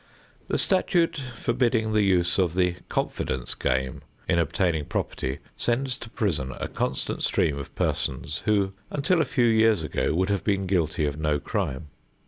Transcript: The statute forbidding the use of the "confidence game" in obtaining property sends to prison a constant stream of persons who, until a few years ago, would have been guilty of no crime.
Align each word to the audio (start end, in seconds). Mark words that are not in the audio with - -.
The 0.47 0.57
statute 0.57 1.19
forbidding 1.35 1.93
the 1.93 2.01
use 2.01 2.39
of 2.39 2.55
the 2.55 2.77
"confidence 2.89 3.53
game" 3.53 4.01
in 4.27 4.39
obtaining 4.39 4.85
property 4.85 5.37
sends 5.55 5.95
to 5.99 6.09
prison 6.09 6.53
a 6.59 6.67
constant 6.67 7.23
stream 7.23 7.59
of 7.59 7.75
persons 7.75 8.41
who, 8.45 8.73
until 8.89 9.21
a 9.21 9.25
few 9.25 9.45
years 9.45 9.83
ago, 9.83 10.15
would 10.15 10.29
have 10.31 10.43
been 10.43 10.65
guilty 10.65 11.05
of 11.05 11.19
no 11.19 11.39
crime. 11.39 11.89